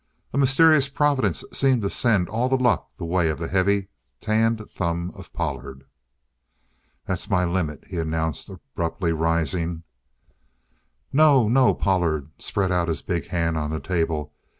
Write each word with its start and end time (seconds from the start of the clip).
A 0.33 0.37
mysterious 0.39 0.89
providence 0.89 1.43
seemed 1.53 1.83
to 1.83 1.89
send 1.91 2.27
all 2.27 2.49
the 2.49 2.57
luck 2.57 2.89
the 2.97 3.05
way 3.05 3.29
of 3.29 3.37
the 3.37 3.47
heavy, 3.47 3.89
tanned 4.19 4.67
thumb 4.67 5.11
of 5.13 5.31
Pollard. 5.31 5.83
"That's 7.05 7.29
my 7.29 7.45
limit," 7.45 7.83
he 7.87 7.97
announced 7.97 8.49
abruptly, 8.49 9.11
rising. 9.13 9.83
"No, 11.13 11.47
no!" 11.47 11.75
Pollard 11.75 12.31
spread 12.39 12.71
out 12.71 12.87
his 12.87 13.03
big 13.03 13.27
hand 13.27 13.59
on 13.59 13.69
the 13.69 13.79
table. 13.79 14.33